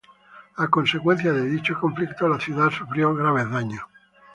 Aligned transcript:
A 0.63 0.65
consecuencia 0.67 1.31
de 1.31 1.45
dicho 1.47 1.79
conflicto, 1.79 2.27
la 2.27 2.39
ciudad 2.39 2.71
sufrió 2.71 3.13
graves 3.13 3.47
daños. 3.51 3.83